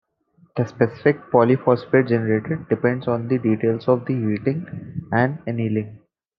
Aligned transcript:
The 0.57 0.65
specific 0.65 1.29
polyphosphate 1.31 2.07
generated 2.07 2.67
depends 2.69 3.07
on 3.07 3.27
the 3.27 3.37
details 3.37 3.87
of 3.87 4.03
the 4.07 4.15
heating 4.15 5.07
and 5.11 5.37
annealling. 5.45 5.99